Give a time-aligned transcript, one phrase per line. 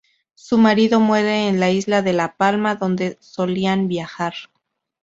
[0.33, 4.33] Su marido muere en la isla de La Palma, donde solían viajar.